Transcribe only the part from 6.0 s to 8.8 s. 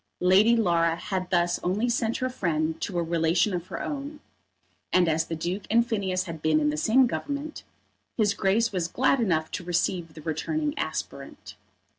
had been in the same Government, his Grace